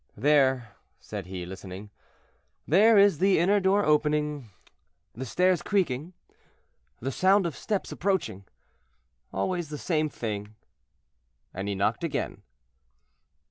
"There," 0.17 0.73
said 0.99 1.27
he, 1.27 1.45
listening, 1.45 1.91
"there 2.67 2.97
is 2.97 3.19
the 3.19 3.37
inner 3.37 3.59
door 3.59 3.85
opening, 3.85 4.49
the 5.13 5.27
stairs 5.27 5.61
creaking, 5.61 6.13
the 6.99 7.11
sound 7.11 7.45
of 7.45 7.55
steps 7.55 7.91
approaching, 7.91 8.45
always 9.31 9.69
the 9.69 9.77
same 9.77 10.09
thing." 10.09 10.55
And 11.53 11.67
he 11.67 11.75
knocked 11.75 12.03
again. 12.03 12.41